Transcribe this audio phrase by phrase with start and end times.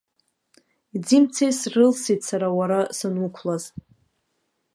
[1.05, 3.63] Ӡи мцеи срылсит сара уара сануқәлаз.